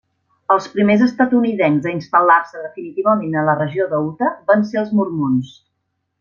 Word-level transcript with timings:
Els 0.53 0.67
primers 0.77 1.03
estatunidencs 1.07 1.85
a 1.89 1.93
instal·lar-se 1.97 2.63
definitivament 2.63 3.37
a 3.43 3.45
la 3.51 3.55
regió 3.61 3.87
de 3.93 4.01
Utah 4.09 4.33
van 4.51 4.65
ser 4.73 4.81
els 4.83 4.99
mormons. 5.03 5.55